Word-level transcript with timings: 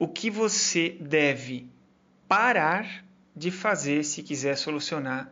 o 0.00 0.08
que 0.08 0.30
você 0.30 0.96
deve 0.98 1.68
parar 2.26 3.04
de 3.36 3.50
fazer 3.50 4.02
se 4.02 4.22
quiser 4.22 4.56
solucionar 4.56 5.30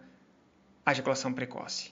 a 0.85 0.93
ejaculação 0.93 1.33
precoce. 1.33 1.91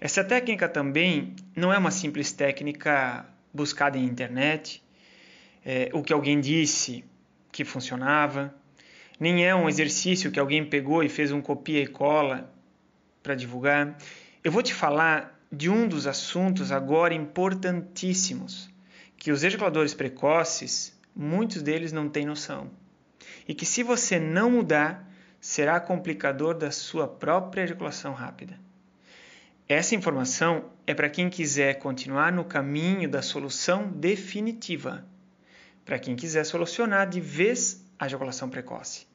Essa 0.00 0.24
técnica 0.24 0.70
também 0.70 1.36
não 1.54 1.70
é 1.70 1.76
uma 1.76 1.90
simples 1.90 2.32
técnica 2.32 3.26
buscada 3.52 3.98
em 3.98 4.04
internet, 4.06 4.82
é, 5.62 5.90
o 5.92 6.02
que 6.02 6.14
alguém 6.14 6.40
disse 6.40 7.04
que 7.52 7.62
funcionava, 7.62 8.54
nem 9.20 9.44
é 9.46 9.54
um 9.54 9.68
exercício 9.68 10.32
que 10.32 10.40
alguém 10.40 10.64
pegou 10.64 11.04
e 11.04 11.10
fez 11.10 11.30
um 11.30 11.42
copia 11.42 11.82
e 11.82 11.86
cola 11.86 12.50
para 13.22 13.34
divulgar. 13.34 13.98
Eu 14.42 14.50
vou 14.50 14.62
te 14.62 14.72
falar 14.72 15.38
de 15.52 15.68
um 15.68 15.86
dos 15.86 16.06
assuntos 16.06 16.72
agora 16.72 17.12
importantíssimos 17.12 18.70
que 19.18 19.30
os 19.30 19.44
ejaculadores 19.44 19.92
precoces, 19.92 20.98
muitos 21.14 21.62
deles 21.62 21.92
não 21.92 22.08
têm 22.08 22.26
noção. 22.26 22.70
E 23.46 23.54
que 23.54 23.66
se 23.66 23.82
você 23.82 24.18
não 24.18 24.50
mudar, 24.50 25.08
será 25.40 25.80
complicador 25.80 26.54
da 26.54 26.70
sua 26.70 27.08
própria 27.08 27.62
ejaculação 27.62 28.12
rápida. 28.12 28.58
Essa 29.68 29.94
informação 29.94 30.70
é 30.86 30.94
para 30.94 31.08
quem 31.08 31.30
quiser 31.30 31.74
continuar 31.74 32.32
no 32.32 32.44
caminho 32.44 33.08
da 33.08 33.22
solução 33.22 33.90
definitiva, 33.90 35.04
para 35.84 35.98
quem 35.98 36.14
quiser 36.14 36.44
solucionar 36.44 37.08
de 37.08 37.20
vez 37.20 37.84
a 37.98 38.06
ejaculação 38.06 38.48
precoce. 38.48 39.06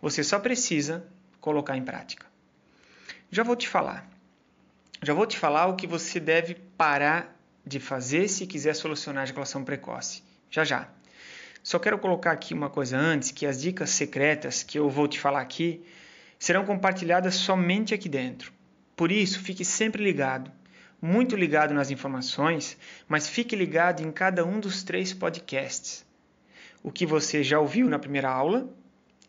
Você 0.00 0.22
só 0.22 0.38
precisa 0.38 1.06
colocar 1.40 1.76
em 1.76 1.84
prática. 1.84 2.26
Já 3.30 3.42
vou 3.42 3.56
te 3.56 3.68
falar. 3.68 4.08
Já 5.02 5.14
vou 5.14 5.26
te 5.26 5.38
falar 5.38 5.66
o 5.66 5.76
que 5.76 5.86
você 5.86 6.20
deve 6.20 6.54
parar 6.76 7.36
de 7.66 7.80
fazer 7.80 8.28
se 8.28 8.46
quiser 8.46 8.74
solucionar 8.74 9.22
a 9.22 9.24
ejaculação 9.24 9.64
precoce. 9.64 10.22
Já 10.50 10.64
já. 10.64 10.88
Só 11.62 11.78
quero 11.78 11.98
colocar 11.98 12.32
aqui 12.32 12.52
uma 12.52 12.68
coisa 12.68 12.98
antes, 12.98 13.30
que 13.30 13.46
as 13.46 13.60
dicas 13.60 13.90
secretas 13.90 14.64
que 14.64 14.78
eu 14.78 14.90
vou 14.90 15.06
te 15.06 15.20
falar 15.20 15.40
aqui 15.40 15.84
serão 16.36 16.64
compartilhadas 16.64 17.36
somente 17.36 17.94
aqui 17.94 18.08
dentro. 18.08 18.52
Por 18.96 19.12
isso, 19.12 19.38
fique 19.38 19.64
sempre 19.64 20.02
ligado, 20.02 20.50
muito 21.00 21.36
ligado 21.36 21.72
nas 21.72 21.90
informações, 21.90 22.76
mas 23.06 23.28
fique 23.28 23.54
ligado 23.54 24.02
em 24.02 24.10
cada 24.10 24.44
um 24.44 24.58
dos 24.58 24.82
três 24.82 25.12
podcasts. 25.12 26.04
O 26.82 26.90
que 26.90 27.06
você 27.06 27.44
já 27.44 27.60
ouviu 27.60 27.88
na 27.88 27.98
primeira 27.98 28.28
aula, 28.28 28.68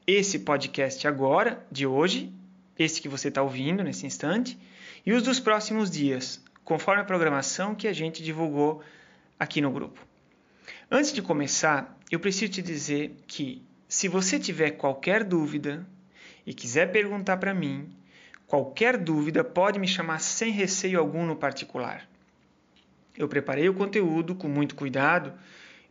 esse 0.08 0.40
podcast 0.40 1.08
agora, 1.08 1.64
de 1.72 1.86
hoje, 1.86 2.34
esse 2.80 3.00
que 3.00 3.08
você 3.08 3.28
está 3.28 3.44
ouvindo 3.44 3.84
nesse 3.84 4.08
instante, 4.08 4.58
e 5.06 5.14
os 5.14 5.22
dos 5.22 5.40
próximos 5.40 5.92
dias, 5.92 6.44
conforme 6.64 7.04
a 7.04 7.06
programação 7.06 7.76
que 7.76 7.88
a 7.88 7.94
gente 7.94 8.24
divulgou 8.24 8.82
aqui 9.40 9.62
no 9.62 9.72
grupo. 9.72 10.13
Antes 10.90 11.12
de 11.14 11.22
começar, 11.22 11.98
eu 12.12 12.20
preciso 12.20 12.52
te 12.52 12.62
dizer 12.62 13.16
que, 13.28 13.64
se 13.88 14.08
você 14.08 14.40
tiver 14.40 14.72
qualquer 14.72 15.24
dúvida 15.24 15.86
e 16.46 16.54
quiser 16.54 16.92
perguntar 16.92 17.38
para 17.38 17.54
mim, 17.54 17.90
qualquer 18.48 18.98
dúvida 18.98 19.44
pode 19.44 19.80
me 19.80 19.88
chamar 19.88 20.20
sem 20.20 20.52
receio 20.52 21.00
algum 21.00 21.26
no 21.26 21.36
particular. 21.36 22.08
Eu 23.18 23.28
preparei 23.28 23.70
o 23.70 23.74
conteúdo 23.74 24.36
com 24.36 24.48
muito 24.48 24.76
cuidado 24.76 25.34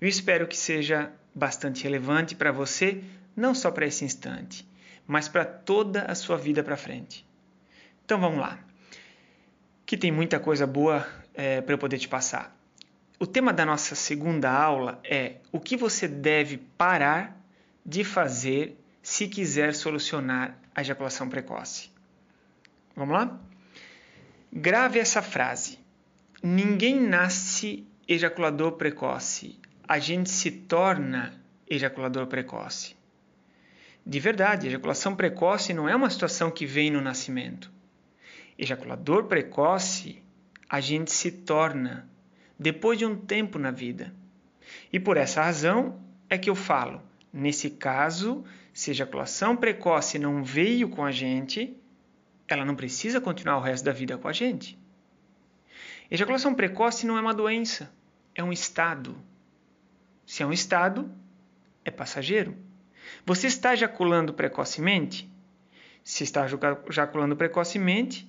e 0.01 0.07
espero 0.07 0.47
que 0.47 0.57
seja 0.57 1.13
bastante 1.35 1.85
relevante 1.85 2.35
para 2.35 2.53
você, 2.53 3.03
não 3.35 3.55
só 3.55 3.71
para 3.71 3.87
esse 3.87 4.05
instante, 4.05 4.69
mas 5.07 5.29
para 5.29 5.45
toda 5.45 6.03
a 6.03 6.15
sua 6.15 6.37
vida 6.37 6.63
para 6.63 6.77
frente. 6.77 7.27
Então 8.05 8.21
vamos 8.21 8.41
lá 8.41 8.59
que 9.93 9.97
tem 9.99 10.11
muita 10.11 10.41
coisa 10.41 10.67
boa 10.67 11.07
é, 11.35 11.61
para 11.61 11.75
eu 11.75 11.79
poder 11.79 11.99
te 11.99 12.09
passar. 12.09 12.57
O 13.23 13.27
tema 13.29 13.53
da 13.53 13.65
nossa 13.65 13.95
segunda 13.95 14.51
aula 14.51 15.01
é 15.05 15.37
o 15.53 15.61
que 15.61 15.77
você 15.77 16.09
deve 16.09 16.57
parar 16.57 17.41
de 17.87 18.03
fazer 18.03 18.77
se 19.01 19.29
quiser 19.29 19.77
solucionar 19.77 20.59
a 20.75 20.81
ejaculação 20.81 21.29
precoce. 21.29 21.89
Vamos 22.97 23.15
lá? 23.15 23.41
Grave 24.53 24.99
essa 24.99 25.23
frase. 25.23 25.79
Ninguém 26.43 27.01
nasce 27.01 27.87
ejaculador 28.09 28.73
precoce. 28.73 29.57
A 29.87 30.01
gente 30.01 30.29
se 30.29 30.51
torna 30.51 31.41
ejaculador 31.71 32.27
precoce. 32.27 32.97
De 34.05 34.19
verdade, 34.19 34.67
ejaculação 34.67 35.15
precoce 35.15 35.73
não 35.73 35.89
é 35.89 35.95
uma 35.95 36.11
situação 36.11 36.51
que 36.51 36.67
vem 36.67 36.91
no 36.91 37.01
nascimento 37.01 37.71
ejaculador 38.59 39.27
precoce 39.27 40.21
a 40.69 40.81
gente 40.81 41.13
se 41.13 41.31
torna 41.31 42.11
depois 42.59 42.99
de 42.99 43.07
um 43.07 43.17
tempo 43.17 43.59
na 43.59 43.71
vida. 43.71 44.15
E 44.93 45.01
por 45.01 45.17
essa 45.17 45.43
razão 45.43 46.01
é 46.29 46.39
que 46.39 46.49
eu 46.49 46.55
falo, 46.55 47.03
nesse 47.33 47.71
caso, 47.71 48.45
se 48.73 48.91
a 48.91 48.93
ejaculação 48.93 49.57
precoce 49.57 50.19
não 50.19 50.43
veio 50.43 50.89
com 50.89 51.05
a 51.05 51.11
gente, 51.11 51.77
ela 52.49 52.65
não 52.65 52.75
precisa 52.75 53.21
continuar 53.21 53.59
o 53.59 53.61
resto 53.61 53.85
da 53.85 53.93
vida 53.93 54.17
com 54.17 54.29
a 54.29 54.33
gente. 54.33 54.79
Ejaculação 56.11 56.55
precoce 56.55 57.07
não 57.07 57.17
é 57.17 57.21
uma 57.21 57.35
doença, 57.35 57.93
é 58.35 58.43
um 58.43 58.53
estado. 58.53 59.17
Se 60.27 60.43
é 60.43 60.47
um 60.47 60.53
estado, 60.53 61.11
é 61.85 61.91
passageiro. 61.91 62.57
Você 63.25 63.47
está 63.47 63.73
ejaculando 63.73 64.33
precocemente? 64.35 65.31
Se 66.05 66.25
está 66.25 66.47
ejaculando 66.89 67.37
precocemente, 67.37 68.29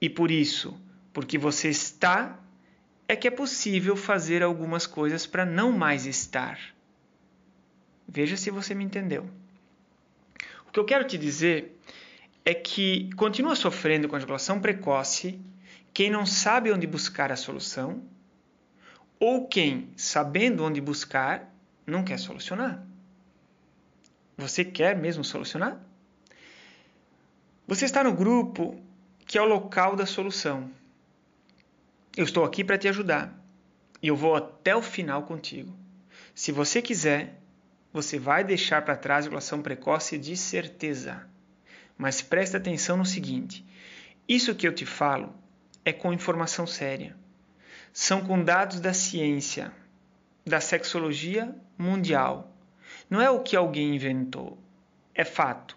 e 0.00 0.10
por 0.10 0.30
isso, 0.30 0.78
porque 1.12 1.38
você 1.38 1.68
está, 1.68 2.38
é 3.08 3.14
que 3.14 3.28
é 3.28 3.30
possível 3.30 3.96
fazer 3.96 4.42
algumas 4.42 4.86
coisas 4.86 5.26
para 5.26 5.44
não 5.44 5.72
mais 5.72 6.06
estar. 6.06 6.58
Veja 8.08 8.36
se 8.36 8.50
você 8.50 8.74
me 8.74 8.84
entendeu. 8.84 9.28
O 10.68 10.72
que 10.72 10.80
eu 10.80 10.84
quero 10.84 11.06
te 11.06 11.16
dizer 11.16 11.78
é 12.44 12.54
que 12.54 13.10
continua 13.14 13.56
sofrendo 13.56 14.08
com 14.08 14.16
ejaculação 14.16 14.60
precoce 14.60 15.40
quem 15.92 16.10
não 16.10 16.26
sabe 16.26 16.70
onde 16.70 16.86
buscar 16.86 17.32
a 17.32 17.36
solução 17.36 18.02
ou 19.18 19.48
quem, 19.48 19.88
sabendo 19.96 20.62
onde 20.64 20.80
buscar, 20.80 21.50
não 21.86 22.04
quer 22.04 22.18
solucionar. 22.18 22.84
Você 24.36 24.64
quer 24.64 24.94
mesmo 24.94 25.24
solucionar? 25.24 25.80
Você 27.66 27.86
está 27.86 28.04
no 28.04 28.12
grupo 28.12 28.78
que 29.24 29.38
é 29.38 29.42
o 29.42 29.46
local 29.46 29.96
da 29.96 30.06
solução. 30.06 30.70
Eu 32.16 32.24
estou 32.24 32.44
aqui 32.44 32.64
para 32.64 32.78
te 32.78 32.88
ajudar 32.88 33.38
e 34.02 34.08
eu 34.08 34.16
vou 34.16 34.34
até 34.34 34.74
o 34.74 34.80
final 34.80 35.24
contigo. 35.24 35.76
Se 36.34 36.50
você 36.50 36.80
quiser, 36.80 37.38
você 37.92 38.18
vai 38.18 38.42
deixar 38.42 38.80
para 38.82 38.96
trás 38.96 39.18
a 39.18 39.20
ejaculação 39.24 39.60
precoce 39.60 40.16
de 40.16 40.34
certeza. 40.34 41.28
Mas 41.96 42.22
preste 42.22 42.56
atenção 42.56 42.96
no 42.96 43.04
seguinte: 43.04 43.62
isso 44.26 44.54
que 44.54 44.66
eu 44.66 44.74
te 44.74 44.86
falo 44.86 45.34
é 45.84 45.92
com 45.92 46.10
informação 46.10 46.66
séria. 46.66 47.14
São 47.92 48.24
com 48.24 48.42
dados 48.42 48.80
da 48.80 48.94
ciência, 48.94 49.70
da 50.42 50.58
sexologia 50.58 51.54
mundial. 51.76 52.56
Não 53.10 53.20
é 53.20 53.28
o 53.28 53.42
que 53.42 53.54
alguém 53.54 53.94
inventou. 53.94 54.58
É 55.14 55.24
fato. 55.24 55.76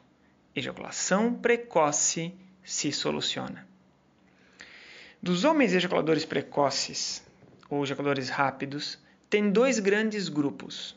Ejaculação 0.55 1.33
precoce 1.33 2.33
se 2.63 2.93
soluciona. 2.93 3.68
Dos 5.21 5.43
homens 5.43 5.73
ejaculadores 5.73 6.25
precoces 6.25 7.23
ou 7.69 7.83
ejaculadores 7.83 8.29
rápidos, 8.29 8.97
tem 9.29 9.51
dois 9.51 9.79
grandes 9.79 10.29
grupos. 10.29 10.95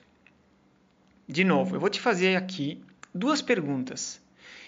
De 1.29 1.45
novo, 1.45 1.77
eu 1.77 1.81
vou 1.81 1.91
te 1.91 2.01
fazer 2.01 2.37
aqui 2.37 2.83
duas 3.15 3.43
perguntas 3.43 4.23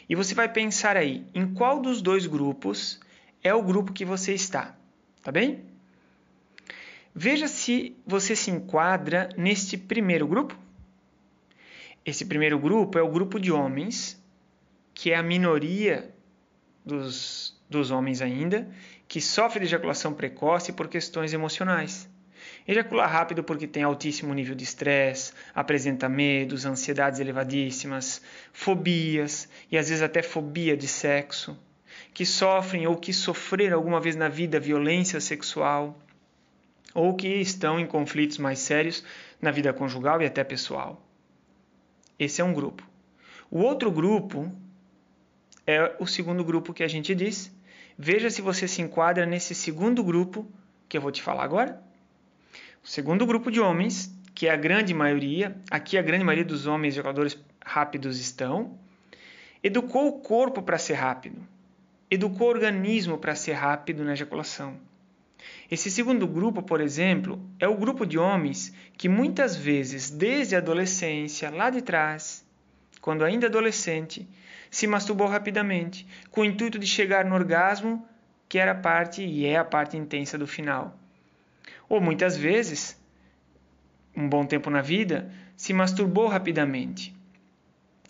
e 0.09 0.15
você 0.15 0.35
vai 0.35 0.53
pensar 0.53 0.97
aí 0.97 1.25
em 1.35 1.53
qual 1.55 1.81
dos 1.81 2.03
dois 2.03 2.27
grupos 2.27 3.01
é 3.43 3.55
o 3.55 3.63
grupo 3.63 3.93
que 3.93 4.05
você 4.05 4.35
está, 4.35 4.77
tá 5.23 5.33
bem? 5.33 5.65
Veja 7.15 7.47
se 7.47 7.97
você 8.05 8.35
se 8.35 8.51
enquadra 8.51 9.29
neste 9.37 9.79
primeiro 9.79 10.27
grupo. 10.27 10.59
Esse 12.05 12.25
primeiro 12.25 12.59
grupo 12.59 12.99
é 12.99 13.03
o 13.03 13.11
grupo 13.11 13.39
de 13.39 13.53
homens, 13.53 14.21
que 14.93 15.11
é 15.11 15.17
a 15.17 15.23
minoria 15.23 16.13
dos, 16.85 17.59
dos 17.71 17.91
homens 17.91 18.21
ainda, 18.21 18.69
que 19.07 19.21
sofre 19.21 19.61
de 19.61 19.67
ejaculação 19.67 20.13
precoce 20.13 20.73
por 20.73 20.89
questões 20.89 21.33
emocionais. 21.33 22.09
Ejacular 22.67 23.11
rápido 23.11 23.45
porque 23.45 23.67
tem 23.67 23.83
altíssimo 23.83 24.33
nível 24.33 24.55
de 24.55 24.65
estresse, 24.65 25.33
apresenta 25.55 26.09
medos, 26.09 26.65
ansiedades 26.65 27.21
elevadíssimas, 27.21 28.23
fobias 28.53 29.49
e 29.71 29.77
às 29.77 29.89
vezes 29.89 30.03
até 30.03 30.23
fobia 30.23 30.77
de 30.77 30.89
sexo, 30.89 31.59
que 32.13 32.25
sofrem 32.25 32.87
ou 32.87 32.97
que 32.97 33.13
sofreram 33.13 33.77
alguma 33.77 34.01
vez 34.01 34.17
na 34.17 34.29
vida 34.29 34.59
violência 34.59 35.21
sexual, 35.21 35.99
ou 36.95 37.15
que 37.15 37.29
estão 37.29 37.79
em 37.79 37.87
conflitos 37.87 38.39
mais 38.39 38.61
sérios 38.61 39.05
na 39.43 39.51
vida 39.51 39.73
conjugal 39.73 40.23
e 40.23 40.27
até 40.27 40.43
pessoal. 40.43 41.03
Esse 42.19 42.41
é 42.41 42.45
um 42.45 42.55
grupo. 42.55 42.87
O 43.51 43.59
outro 43.59 43.91
grupo 43.91 44.51
é 45.67 45.95
o 45.99 46.07
segundo 46.07 46.45
grupo 46.45 46.73
que 46.73 46.83
a 46.83 46.89
gente 46.89 47.15
diz. 47.15 47.54
Veja 47.99 48.31
se 48.31 48.43
você 48.43 48.67
se 48.67 48.83
enquadra 48.83 49.25
nesse 49.25 49.55
segundo 49.55 50.03
grupo 50.03 50.51
que 50.89 50.97
eu 50.97 51.01
vou 51.01 51.13
te 51.13 51.23
falar 51.23 51.45
agora. 51.45 51.83
O 52.83 52.89
segundo 52.89 53.25
grupo 53.25 53.51
de 53.51 53.61
homens 53.61 54.13
que 54.35 54.49
é 54.49 54.51
a 54.51 54.57
grande 54.57 54.93
maioria, 54.93 55.57
aqui 55.71 55.97
a 55.97 56.03
grande 56.03 56.25
maioria 56.25 56.45
dos 56.45 56.67
homens 56.67 56.95
ejaculadores 56.95 57.39
rápidos 57.65 58.19
estão, 58.19 58.77
educou 59.63 60.09
o 60.09 60.21
corpo 60.21 60.61
para 60.61 60.77
ser 60.77 60.95
rápido, 60.95 61.39
educou 62.11 62.49
o 62.49 62.51
organismo 62.51 63.17
para 63.17 63.37
ser 63.37 63.53
rápido 63.53 64.05
na 64.05 64.13
ejaculação. 64.13 64.77
Esse 65.71 65.91
segundo 65.91 66.27
grupo, 66.27 66.63
por 66.63 66.81
exemplo, 66.81 67.41
é 67.61 67.69
o 67.69 67.77
grupo 67.77 68.05
de 68.05 68.19
homens 68.19 68.75
que 68.97 69.09
muitas 69.09 69.57
vezes, 69.57 70.11
desde 70.11 70.57
a 70.57 70.59
adolescência, 70.59 71.51
lá 71.51 71.71
de 71.71 71.81
trás, 71.81 72.45
quando 73.01 73.25
ainda 73.25 73.47
adolescente, 73.47 74.29
se 74.75 74.89
masturbou 74.89 75.29
rapidamente, 75.29 76.05
com 76.33 76.41
o 76.41 76.45
intuito 76.45 76.81
de 76.81 76.87
chegar 76.89 77.25
no 77.25 77.37
orgasmo, 77.37 78.05
que 78.49 78.59
era 78.59 78.73
a 78.73 78.75
parte 78.75 79.23
e 79.25 79.47
é 79.47 79.57
a 79.57 79.65
parte 79.65 79.97
intensa 79.97 80.37
do 80.37 80.49
final. 80.49 80.99
Ou 81.89 82.01
muitas 82.01 82.37
vezes, 82.37 83.01
um 84.17 84.29
bom 84.29 84.45
tempo 84.45 84.71
na 84.71 84.83
vida, 84.83 85.31
se 85.57 85.73
masturbou 85.73 86.27
rapidamente. 86.27 87.15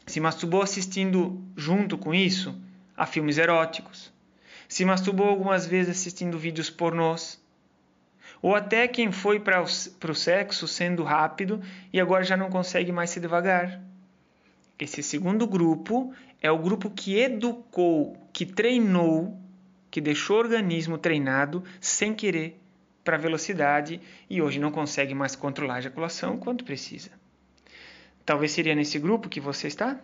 Se 0.06 0.20
masturbou 0.20 0.62
assistindo, 0.62 1.38
junto 1.54 1.98
com 1.98 2.14
isso, 2.14 2.58
a 2.96 3.04
filmes 3.04 3.36
eróticos. 3.36 4.10
Se 4.66 4.86
masturbou 4.86 5.28
algumas 5.28 5.66
vezes 5.66 5.98
assistindo 5.98 6.38
vídeos 6.38 6.70
pornôs. 6.70 7.38
Ou 8.40 8.54
até 8.54 8.88
quem 8.88 9.12
foi 9.12 9.38
para 9.38 9.60
o 9.60 10.14
sexo 10.14 10.66
sendo 10.66 11.04
rápido 11.04 11.60
e 11.92 12.00
agora 12.00 12.24
já 12.24 12.38
não 12.38 12.48
consegue 12.48 12.90
mais 12.90 13.10
ser 13.10 13.20
devagar. 13.20 13.82
Esse 14.78 15.02
segundo 15.02 15.46
grupo 15.46 16.12
é 16.42 16.50
o 16.50 16.58
grupo 16.58 16.90
que 16.90 17.18
educou, 17.18 18.16
que 18.32 18.44
treinou, 18.44 19.38
que 19.90 20.00
deixou 20.00 20.36
o 20.36 20.40
organismo 20.40 20.98
treinado 20.98 21.62
sem 21.80 22.14
querer 22.14 22.60
para 23.04 23.16
velocidade 23.16 24.00
e 24.28 24.42
hoje 24.42 24.58
não 24.58 24.72
consegue 24.72 25.14
mais 25.14 25.36
controlar 25.36 25.76
a 25.76 25.78
ejaculação 25.78 26.38
quanto 26.38 26.64
precisa. 26.64 27.10
Talvez 28.24 28.52
seria 28.52 28.74
nesse 28.74 28.98
grupo 28.98 29.28
que 29.28 29.40
você 29.40 29.68
está? 29.68 30.00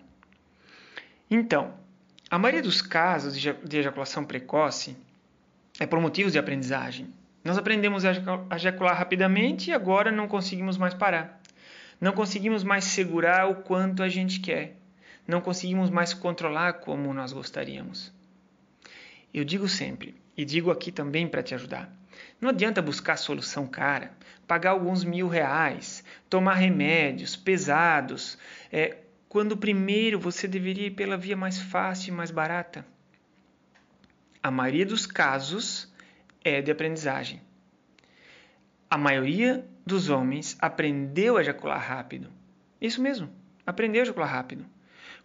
Então, 1.30 1.74
a 2.30 2.38
maioria 2.38 2.62
dos 2.62 2.82
casos 2.82 3.36
de 3.36 3.78
ejaculação 3.78 4.24
precoce 4.24 4.96
é 5.80 5.86
por 5.86 5.98
motivos 6.00 6.32
de 6.32 6.38
aprendizagem. 6.38 7.08
Nós 7.42 7.56
aprendemos 7.56 8.04
a 8.04 8.12
ejacular 8.54 8.96
rapidamente 8.96 9.70
e 9.70 9.72
agora 9.72 10.12
não 10.12 10.28
conseguimos 10.28 10.76
mais 10.76 10.92
parar. 10.92 11.39
Não 12.00 12.12
conseguimos 12.12 12.64
mais 12.64 12.84
segurar 12.84 13.48
o 13.48 13.56
quanto 13.56 14.02
a 14.02 14.08
gente 14.08 14.40
quer. 14.40 14.76
Não 15.26 15.40
conseguimos 15.40 15.90
mais 15.90 16.14
controlar 16.14 16.74
como 16.74 17.12
nós 17.12 17.32
gostaríamos. 17.32 18.12
Eu 19.32 19.44
digo 19.44 19.68
sempre, 19.68 20.14
e 20.36 20.44
digo 20.44 20.70
aqui 20.70 20.90
também 20.90 21.28
para 21.28 21.42
te 21.42 21.54
ajudar: 21.54 21.92
não 22.40 22.48
adianta 22.48 22.80
buscar 22.80 23.16
solução 23.16 23.66
cara, 23.66 24.12
pagar 24.46 24.70
alguns 24.70 25.04
mil 25.04 25.28
reais, 25.28 26.02
tomar 26.28 26.54
remédios 26.54 27.36
pesados, 27.36 28.38
é, 28.72 28.96
quando 29.28 29.56
primeiro 29.56 30.18
você 30.18 30.48
deveria 30.48 30.86
ir 30.88 30.92
pela 30.92 31.16
via 31.16 31.36
mais 31.36 31.58
fácil 31.58 32.12
e 32.12 32.16
mais 32.16 32.30
barata. 32.30 32.84
A 34.42 34.50
maioria 34.50 34.86
dos 34.86 35.06
casos 35.06 35.92
é 36.42 36.62
de 36.62 36.70
aprendizagem. 36.70 37.40
A 38.88 38.98
maioria 38.98 39.64
dos 39.90 40.08
homens 40.08 40.56
aprendeu 40.58 41.36
a 41.36 41.40
ejacular 41.40 41.80
rápido. 41.80 42.30
Isso 42.80 43.02
mesmo, 43.02 43.30
aprendeu 43.66 44.00
a 44.00 44.04
ejacular 44.04 44.30
rápido. 44.30 44.64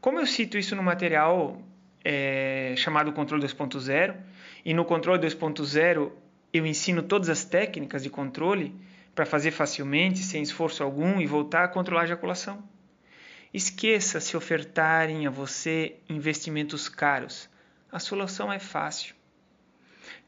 Como 0.01 0.19
eu 0.19 0.25
cito 0.25 0.57
isso 0.57 0.75
no 0.75 0.83
material 0.83 1.61
é, 2.03 2.73
chamado 2.77 3.13
Controle 3.13 3.45
2.0, 3.45 4.15
e 4.63 4.73
no 4.73 4.83
Controle 4.83 5.25
2.0 5.25 6.11
eu 6.53 6.65
ensino 6.65 7.01
todas 7.01 7.29
as 7.29 7.45
técnicas 7.45 8.03
de 8.03 8.09
controle 8.09 8.75
para 9.13 9.25
fazer 9.25 9.51
facilmente, 9.51 10.19
sem 10.19 10.41
esforço 10.41 10.83
algum 10.83 11.19
e 11.19 11.25
voltar 11.25 11.63
a 11.63 11.67
controlar 11.67 12.01
a 12.01 12.05
ejaculação. 12.05 12.63
Esqueça 13.53 14.19
se 14.19 14.35
ofertarem 14.35 15.25
a 15.25 15.29
você 15.29 15.95
investimentos 16.09 16.89
caros. 16.89 17.49
A 17.91 17.99
solução 17.99 18.51
é 18.51 18.59
fácil. 18.59 19.15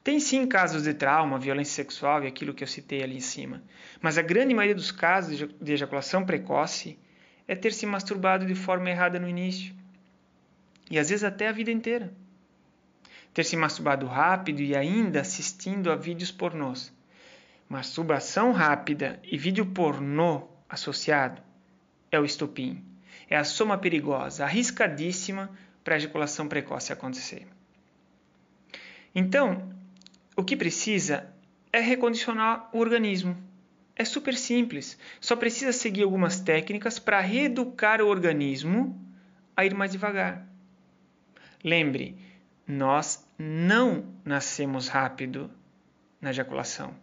Tem 0.04 0.20
sim 0.20 0.48
casos 0.48 0.84
de 0.84 0.94
trauma, 0.94 1.38
violência 1.38 1.76
sexual 1.76 2.24
e 2.24 2.28
aquilo 2.28 2.54
que 2.54 2.64
eu 2.64 2.68
citei 2.68 3.04
ali 3.04 3.18
em 3.18 3.22
cima, 3.22 3.62
mas 4.02 4.18
a 4.18 4.22
grande 4.22 4.54
maioria 4.54 4.76
dos 4.76 4.92
casos 4.92 5.38
de 5.62 5.74
ejaculação 5.74 6.26
precoce 6.26 6.98
é 7.48 7.56
ter 7.56 7.74
se 7.74 7.86
masturbado 7.86 8.46
de 8.46 8.56
forma 8.56 8.90
errada 8.90 9.20
no 9.20 9.28
início 9.28 9.76
e 10.90 10.98
às 10.98 11.10
vezes 11.10 11.24
até 11.24 11.48
a 11.48 11.52
vida 11.52 11.72
inteira 11.72 12.14
ter 13.38 13.44
se 13.44 13.56
masturbado 13.56 14.08
rápido 14.08 14.62
e 14.62 14.76
ainda 14.76 15.22
assistindo 15.22 15.92
a 15.92 15.96
vídeos 15.96 16.32
pornôs. 16.32 16.92
Masturbação 17.70 18.52
rápida 18.52 19.20
e 19.24 19.38
vídeo 19.38 19.64
pornô 19.64 20.48
associado 20.68 21.40
é 22.12 22.20
o 22.20 22.26
estupim. 22.26 22.84
É 23.30 23.38
a 23.38 23.44
soma 23.44 23.78
perigosa, 23.78 24.44
arriscadíssima 24.44 25.52
para 25.84 25.94
a 25.94 25.98
ejaculação 25.98 26.48
precoce 26.48 26.92
acontecer. 26.92 27.46
Então, 29.14 29.72
o 30.38 30.44
que 30.44 30.56
precisa 30.56 31.28
é 31.74 31.80
recondicionar 31.80 32.70
o 32.72 32.78
organismo. 32.78 33.36
É 33.96 34.06
super 34.06 34.36
simples, 34.36 34.98
só 35.20 35.36
precisa 35.36 35.74
seguir 35.74 36.04
algumas 36.04 36.40
técnicas 36.40 37.00
para 37.00 37.20
reeducar 37.20 38.00
o 38.00 38.08
organismo 38.08 38.96
a 39.56 39.66
ir 39.66 39.74
mais 39.74 39.92
devagar. 39.92 40.48
Lembre, 41.64 42.16
nós 42.68 43.28
não 43.40 44.06
nascemos 44.24 44.88
rápido 44.88 45.50
na 46.22 46.30
ejaculação. 46.30 46.94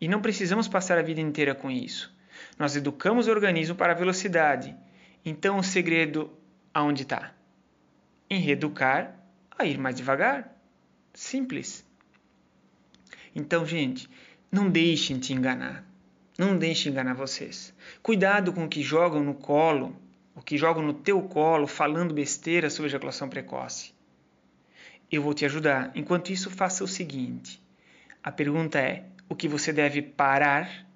E 0.00 0.06
não 0.06 0.22
precisamos 0.22 0.68
passar 0.68 0.96
a 0.96 1.02
vida 1.02 1.20
inteira 1.20 1.56
com 1.56 1.68
isso. 1.68 2.16
Nós 2.56 2.76
educamos 2.76 3.26
o 3.26 3.30
organismo 3.32 3.74
para 3.74 3.92
a 3.92 3.96
velocidade. 3.96 4.76
Então 5.24 5.58
o 5.58 5.64
segredo 5.64 6.30
aonde 6.72 7.02
está? 7.02 7.34
Em 8.30 8.40
reeducar 8.40 9.16
a 9.58 9.64
ir 9.64 9.76
mais 9.76 9.96
devagar. 9.96 10.56
Simples. 11.12 11.87
Então, 13.38 13.64
gente, 13.64 14.08
não 14.50 14.68
deixem 14.68 15.18
te 15.18 15.32
enganar. 15.32 15.84
Não 16.38 16.56
deixem 16.56 16.92
enganar 16.92 17.14
vocês. 17.14 17.74
Cuidado 18.02 18.52
com 18.52 18.64
o 18.64 18.68
que 18.68 18.82
jogam 18.82 19.22
no 19.22 19.34
colo, 19.34 19.96
o 20.34 20.42
que 20.42 20.56
jogam 20.58 20.82
no 20.82 20.92
teu 20.92 21.22
colo 21.22 21.66
falando 21.66 22.12
besteira 22.12 22.68
sobre 22.68 22.88
ejaculação 22.88 23.28
precoce 23.28 23.96
eu 25.10 25.22
vou 25.22 25.34
te 25.34 25.44
ajudar. 25.44 25.90
Enquanto 25.94 26.30
isso, 26.30 26.50
faça 26.50 26.84
o 26.84 26.88
seguinte: 26.88 27.60
a 28.22 28.30
pergunta 28.30 28.78
é: 28.78 29.06
o 29.28 29.34
que 29.34 29.48
você 29.48 29.72
deve 29.72 30.02
parar 30.02 30.86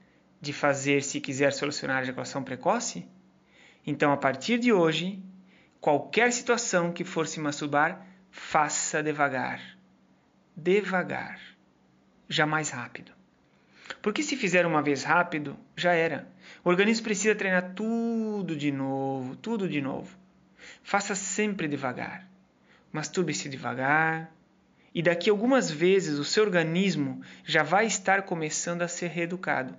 de 0.41 0.53
fazer 0.53 1.03
se 1.03 1.21
quiser 1.21 1.53
solucionar 1.53 1.99
a 1.99 2.03
ejaculação 2.03 2.43
precoce? 2.43 3.06
Então, 3.87 4.12
a 4.12 4.17
partir 4.17 4.59
de 4.59 4.73
hoje, 4.73 5.23
qualquer 5.81 6.32
situação 6.32 6.93
que 6.93 7.05
for 7.05 7.27
se 7.27 7.41
masturbar, 7.41 8.06
faça 8.31 9.03
devagar. 9.03 9.61
Devagar. 10.56 11.41
Jamais 12.29 12.70
rápido. 12.70 13.12
Porque 14.00 14.22
se 14.22 14.36
fizer 14.36 14.64
uma 14.64 14.82
vez 14.82 15.05
rápido, 15.05 15.56
já 15.76 15.93
era. 15.93 16.29
O 16.64 16.69
organismo 16.69 17.05
precisa 17.05 17.34
treinar 17.34 17.74
tudo 17.74 18.56
de 18.56 18.70
novo, 18.70 19.36
tudo 19.36 19.69
de 19.69 19.81
novo. 19.81 20.17
Faça 20.82 21.14
sempre 21.14 21.69
devagar. 21.69 22.29
Masturbe-se 22.93 23.48
devagar, 23.48 24.31
e 24.94 25.02
daqui 25.02 25.31
algumas 25.31 25.70
vezes 25.70 26.19
o 26.19 26.24
seu 26.24 26.44
organismo 26.44 27.22
já 27.44 27.62
vai 27.62 27.86
estar 27.86 28.22
começando 28.22 28.82
a 28.82 28.88
ser 28.88 29.08
reeducado. 29.08 29.74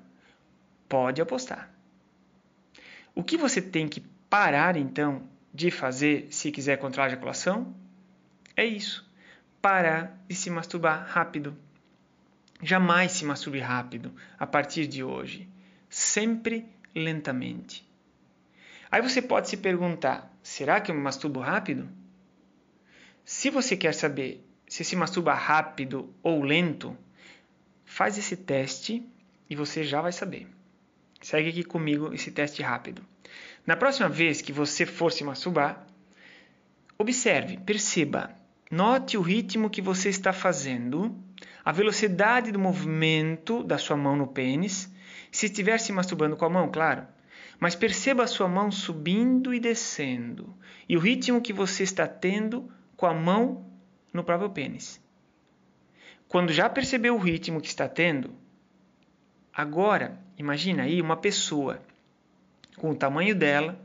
Pode 0.90 1.22
apostar. 1.22 1.70
O 3.14 3.24
que 3.24 3.38
você 3.38 3.62
tem 3.62 3.88
que 3.88 4.02
parar 4.30 4.76
então 4.76 5.24
de 5.54 5.70
fazer 5.70 6.28
se 6.32 6.52
quiser 6.52 6.78
controlar 6.78 7.06
a 7.06 7.12
ejaculação 7.12 7.76
é 8.56 8.66
isso: 8.66 9.08
parar 9.62 10.18
de 10.28 10.36
se 10.36 10.50
masturbar 10.50 11.06
rápido. 11.08 11.56
Jamais 12.64 13.12
se 13.12 13.26
masturbe 13.26 13.60
rápido 13.60 14.14
a 14.40 14.48
partir 14.48 14.88
de 14.88 15.04
hoje, 15.04 15.50
sempre 15.90 16.66
lentamente. 16.96 17.86
Aí 18.90 19.02
você 19.02 19.22
pode 19.22 19.50
se 19.50 19.58
perguntar: 19.58 20.34
será 20.42 20.80
que 20.80 20.90
eu 20.90 20.96
me 20.96 21.02
masturbo 21.02 21.42
rápido? 21.42 21.90
Se 23.26 23.50
você 23.50 23.76
quer 23.76 23.94
saber 23.94 24.48
se 24.66 24.84
se 24.84 24.96
masturba 24.96 25.34
rápido 25.34 26.14
ou 26.24 26.42
lento, 26.42 26.98
faz 27.84 28.18
esse 28.18 28.38
teste 28.38 29.06
e 29.50 29.56
você 29.56 29.84
já 29.84 30.02
vai 30.02 30.14
saber. 30.14 30.48
Segue 31.22 31.50
aqui 31.50 31.64
comigo 31.64 32.14
esse 32.14 32.32
teste 32.32 32.62
rápido. 32.62 33.06
Na 33.68 33.76
próxima 33.76 34.08
vez 34.08 34.42
que 34.42 34.54
você 34.54 34.86
for 34.86 35.12
se 35.12 35.24
masturbar, 35.24 35.86
observe, 36.98 37.58
perceba, 37.58 38.34
note 38.72 39.18
o 39.18 39.22
ritmo 39.22 39.70
que 39.70 39.82
você 39.82 40.10
está 40.10 40.32
fazendo, 40.34 41.16
a 41.64 41.72
velocidade 41.72 42.52
do 42.52 42.60
movimento 42.60 43.64
da 43.64 43.78
sua 43.78 43.98
mão 43.98 44.16
no 44.16 44.28
pênis, 44.28 44.92
se 45.32 45.46
estiver 45.48 45.80
se 45.80 45.92
masturbando 45.92 46.36
com 46.36 46.46
a 46.46 46.50
mão, 46.50 46.70
claro. 46.72 47.08
Mas 47.60 47.76
perceba 47.76 48.24
a 48.24 48.28
sua 48.28 48.48
mão 48.48 48.72
subindo 48.72 49.54
e 49.54 49.60
descendo 49.60 50.56
e 50.88 50.98
o 50.98 51.00
ritmo 51.00 51.42
que 51.42 51.54
você 51.54 51.84
está 51.84 52.08
tendo 52.08 52.70
com 52.98 53.06
a 53.06 53.14
mão 53.14 53.66
no 54.12 54.24
próprio 54.24 54.50
pênis. 54.50 55.02
Quando 56.28 56.52
já 56.52 56.70
percebeu 56.70 57.16
o 57.16 57.20
ritmo 57.20 57.62
que 57.62 57.68
está 57.68 57.88
tendo, 57.88 58.36
Agora, 59.56 60.18
imagina 60.36 60.84
aí 60.84 61.00
uma 61.00 61.16
pessoa 61.16 61.80
com 62.76 62.90
o 62.90 62.96
tamanho 62.96 63.36
dela, 63.36 63.80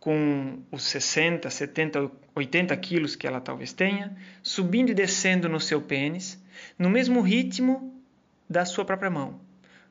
com 0.00 0.62
os 0.72 0.84
60, 0.84 1.50
70, 1.50 2.10
80 2.34 2.74
quilos 2.78 3.14
que 3.14 3.26
ela 3.26 3.38
talvez 3.38 3.74
tenha, 3.74 4.16
subindo 4.42 4.90
e 4.90 4.94
descendo 4.94 5.50
no 5.50 5.60
seu 5.60 5.82
pênis, 5.82 6.42
no 6.78 6.90
mesmo 6.90 7.20
ritmo 7.20 8.02
da 8.48 8.64
sua 8.64 8.84
própria 8.84 9.10
mão. 9.10 9.40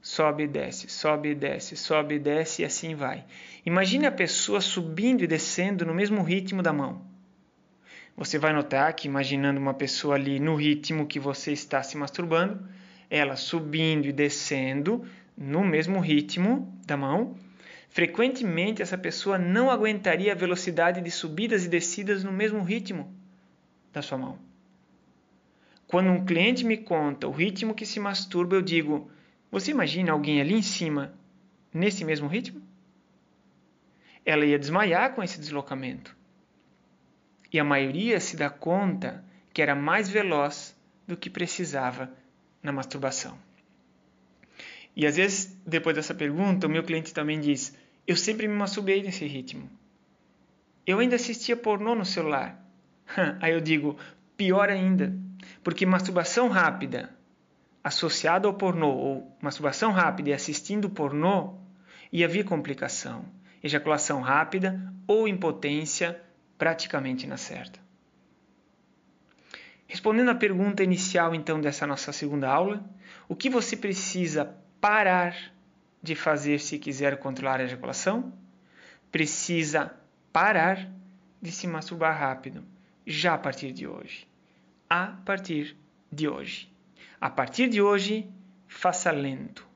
Sobe 0.01 0.43
e 0.43 0.47
desce, 0.47 0.87
sobe 0.87 1.29
e 1.29 1.35
desce, 1.35 1.75
sobe 1.75 2.15
e 2.15 2.19
desce 2.19 2.61
e 2.61 2.65
assim 2.65 2.93
vai. 2.93 3.25
Imagine 3.65 4.05
a 4.05 4.11
pessoa 4.11 4.61
subindo 4.61 5.23
e 5.23 5.27
descendo 5.27 5.85
no 5.85 5.93
mesmo 5.93 6.21
ritmo 6.21 6.61
da 6.61 6.71
mão. 6.71 7.01
Você 8.15 8.37
vai 8.37 8.53
notar 8.53 8.93
que, 8.93 9.07
imaginando 9.07 9.59
uma 9.59 9.73
pessoa 9.73 10.15
ali 10.15 10.39
no 10.39 10.55
ritmo 10.55 11.07
que 11.07 11.19
você 11.19 11.51
está 11.51 11.83
se 11.83 11.97
masturbando, 11.97 12.65
ela 13.09 13.35
subindo 13.35 14.05
e 14.05 14.13
descendo 14.13 15.03
no 15.37 15.65
mesmo 15.65 15.99
ritmo 15.99 16.71
da 16.85 16.95
mão, 16.95 17.35
frequentemente 17.89 18.81
essa 18.81 18.97
pessoa 18.97 19.37
não 19.37 19.69
aguentaria 19.69 20.31
a 20.31 20.35
velocidade 20.35 21.01
de 21.01 21.11
subidas 21.11 21.65
e 21.65 21.69
descidas 21.69 22.23
no 22.23 22.31
mesmo 22.31 22.63
ritmo 22.63 23.13
da 23.91 24.01
sua 24.01 24.17
mão. 24.17 24.37
Quando 25.87 26.09
um 26.09 26.25
cliente 26.25 26.65
me 26.65 26.77
conta 26.77 27.27
o 27.27 27.31
ritmo 27.31 27.73
que 27.73 27.85
se 27.85 27.99
masturba, 27.99 28.55
eu 28.55 28.61
digo: 28.61 29.09
Você 29.51 29.71
imagina 29.71 30.11
alguém 30.11 30.41
ali 30.41 30.53
em 30.53 30.61
cima 30.61 31.13
nesse 31.73 32.03
mesmo 32.03 32.27
ritmo? 32.27 32.61
Ela 34.25 34.45
ia 34.45 34.57
desmaiar 34.57 35.13
com 35.13 35.21
esse 35.21 35.39
deslocamento 35.39 36.15
e 37.55 37.59
a 37.59 37.63
maioria 37.63 38.19
se 38.19 38.35
dá 38.35 38.49
conta 38.49 39.23
que 39.53 39.61
era 39.61 39.73
mais 39.73 40.09
veloz 40.09 40.75
do 41.07 41.15
que 41.15 41.29
precisava 41.29 42.11
na 42.61 42.69
masturbação. 42.69 43.37
E 44.93 45.05
às 45.07 45.15
vezes, 45.15 45.57
depois 45.65 45.95
dessa 45.95 46.13
pergunta, 46.13 46.67
o 46.67 46.69
meu 46.69 46.83
cliente 46.83 47.13
também 47.13 47.39
diz: 47.39 47.73
Eu 48.05 48.17
sempre 48.17 48.45
me 48.45 48.53
masturbei 48.53 49.01
nesse 49.01 49.25
ritmo. 49.25 49.69
Eu 50.85 50.99
ainda 50.99 51.15
assistia 51.15 51.55
pornô 51.55 51.95
no 51.95 52.03
celular. 52.03 52.61
Aí 53.39 53.53
eu 53.53 53.61
digo: 53.61 53.97
pior 54.35 54.69
ainda, 54.69 55.15
porque 55.63 55.85
masturbação 55.85 56.49
rápida 56.49 57.09
associada 57.83 58.47
ao 58.47 58.53
pornô 58.53 58.89
ou 58.89 59.37
masturbação 59.39 59.91
rápida 59.91 60.31
e 60.31 60.33
assistindo 60.33 60.89
pornô 60.89 61.53
ia 62.11 62.27
vir 62.27 62.43
complicação, 62.43 63.25
ejaculação 63.63 64.21
rápida 64.21 64.91
ou 65.07 65.27
impotência 65.27 66.19
praticamente 66.57 67.27
na 67.27 67.37
certa. 67.37 67.79
Respondendo 69.87 70.29
à 70.29 70.35
pergunta 70.35 70.83
inicial, 70.83 71.35
então, 71.35 71.61
dessa 71.61 71.85
nossa 71.85 72.11
segunda 72.11 72.49
aula, 72.49 72.83
o 73.29 73.35
que 73.35 73.49
você 73.49 73.77
precisa 73.77 74.55
parar 74.81 75.35
de 76.01 76.15
fazer 76.15 76.59
se 76.59 76.79
quiser 76.79 77.17
controlar 77.17 77.59
a 77.59 77.63
ejaculação? 77.63 78.33
Precisa 79.11 79.93
parar 80.33 80.89
de 81.39 81.51
se 81.51 81.67
masturbar 81.67 82.19
rápido, 82.19 82.63
já 83.05 83.35
a 83.35 83.37
partir 83.37 83.71
de 83.71 83.87
hoje. 83.87 84.27
A 84.89 85.07
partir 85.07 85.75
de 86.11 86.27
hoje. 86.27 86.71
A 87.19 87.29
partir 87.29 87.67
de 87.69 87.81
hoje, 87.81 88.29
faça 88.67 89.11
lento 89.11 89.67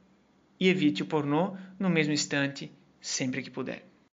e 0.60 0.70
evite 0.70 1.02
o 1.02 1.06
pornô 1.06 1.58
no 1.80 1.90
mesmo 1.90 2.14
instante, 2.14 2.72
sempre 3.02 3.42
que 3.42 3.50
puder. 3.50 3.89